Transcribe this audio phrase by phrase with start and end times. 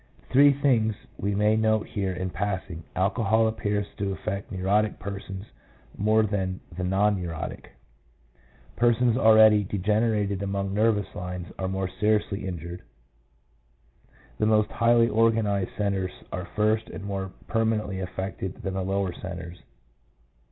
[0.31, 5.45] Three things we may note here in passing: alcohol appears to affect neurotic persons
[5.95, 7.73] more than the non neurotic;
[8.75, 12.81] persons already degenerated along nervous lines are most seriously injured;
[14.37, 19.13] 1 the most highly organised centres are first and more permanently affected than the lower
[19.13, 19.61] centres.